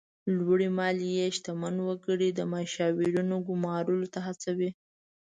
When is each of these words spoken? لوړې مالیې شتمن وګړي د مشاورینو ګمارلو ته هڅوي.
لوړې 0.35 0.69
مالیې 0.77 1.27
شتمن 1.35 1.75
وګړي 1.87 2.29
د 2.33 2.39
مشاورینو 2.53 3.37
ګمارلو 3.47 4.07
ته 4.13 4.19
هڅوي. 4.27 4.69